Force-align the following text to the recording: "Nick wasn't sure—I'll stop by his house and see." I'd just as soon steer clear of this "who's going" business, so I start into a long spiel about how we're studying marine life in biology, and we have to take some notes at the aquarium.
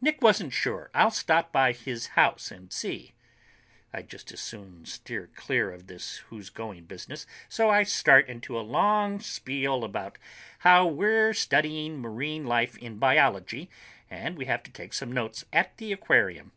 "Nick 0.00 0.22
wasn't 0.22 0.52
sure—I'll 0.52 1.10
stop 1.10 1.50
by 1.50 1.72
his 1.72 2.06
house 2.14 2.52
and 2.52 2.72
see." 2.72 3.14
I'd 3.92 4.08
just 4.08 4.30
as 4.30 4.38
soon 4.38 4.84
steer 4.86 5.28
clear 5.34 5.72
of 5.72 5.88
this 5.88 6.18
"who's 6.28 6.50
going" 6.50 6.84
business, 6.84 7.26
so 7.48 7.68
I 7.68 7.82
start 7.82 8.28
into 8.28 8.56
a 8.56 8.60
long 8.62 9.18
spiel 9.18 9.82
about 9.82 10.18
how 10.60 10.86
we're 10.86 11.34
studying 11.34 11.98
marine 12.00 12.46
life 12.46 12.78
in 12.78 12.98
biology, 13.00 13.68
and 14.08 14.38
we 14.38 14.44
have 14.44 14.62
to 14.62 14.70
take 14.70 14.92
some 14.92 15.10
notes 15.10 15.44
at 15.52 15.76
the 15.78 15.92
aquarium. 15.92 16.52